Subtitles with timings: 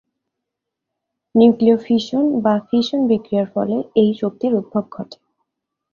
[1.35, 5.17] নিউক্লীয় ফিউশন বা ফিশন বিক্রিয়ার ফলে এই শক্তির উদ্ভব ঘটে।